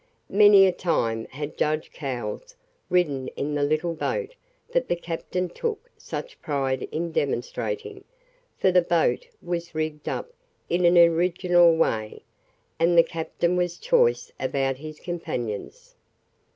Many 0.31 0.65
a 0.65 0.71
time 0.71 1.25
had 1.25 1.59
judge 1.59 1.91
Cowles 1.93 2.55
ridden 2.89 3.27
in 3.37 3.53
the 3.53 3.61
little 3.61 3.93
boat 3.93 4.33
that 4.71 4.87
the 4.87 4.95
captain 4.95 5.47
took 5.47 5.91
such 5.95 6.41
pride 6.41 6.87
in 6.91 7.11
demonstrating, 7.11 8.03
for 8.57 8.71
the 8.71 8.81
boat 8.81 9.27
was 9.43 9.75
rigged 9.75 10.09
up 10.09 10.33
in 10.69 10.85
an 10.85 10.97
original 10.97 11.75
way, 11.77 12.23
and 12.79 12.97
the 12.97 13.03
captain 13.03 13.55
was 13.55 13.77
choice 13.77 14.31
about 14.39 14.77
his 14.77 14.99
companions. 14.99 15.93